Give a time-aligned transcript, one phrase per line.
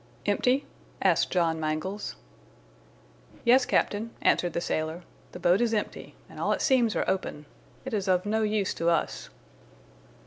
[0.25, 0.65] "Empty?"
[1.03, 2.15] asked John Mangles.
[3.45, 7.45] "Yes, captain," answered the sailor, "the boat is empty, and all its seams are open.
[7.85, 9.29] It is of no use to us."